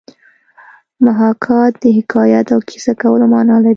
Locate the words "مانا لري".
3.33-3.69